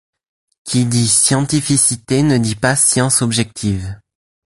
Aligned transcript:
Qui 0.63 0.85
dit 0.85 1.07
scientificité 1.07 2.23
ne 2.23 2.39
dit 2.39 2.55
pas 2.55 2.75
science 2.75 3.21
objective. 3.21 3.97